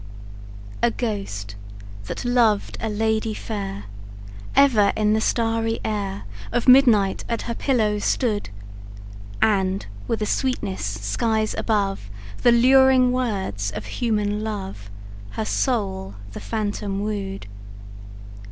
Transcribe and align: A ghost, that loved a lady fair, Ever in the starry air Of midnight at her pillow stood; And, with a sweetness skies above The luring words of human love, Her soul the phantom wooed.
A 0.81 0.89
ghost, 0.89 1.55
that 2.05 2.25
loved 2.25 2.75
a 2.81 2.89
lady 2.89 3.35
fair, 3.35 3.83
Ever 4.55 4.91
in 4.97 5.13
the 5.13 5.21
starry 5.21 5.79
air 5.85 6.23
Of 6.51 6.67
midnight 6.67 7.23
at 7.29 7.43
her 7.43 7.53
pillow 7.53 7.99
stood; 7.99 8.49
And, 9.43 9.85
with 10.07 10.19
a 10.23 10.25
sweetness 10.25 10.83
skies 10.83 11.53
above 11.55 12.09
The 12.41 12.51
luring 12.51 13.11
words 13.11 13.69
of 13.75 13.85
human 13.85 14.43
love, 14.43 14.89
Her 15.37 15.45
soul 15.45 16.15
the 16.31 16.39
phantom 16.39 17.01
wooed. 17.01 17.45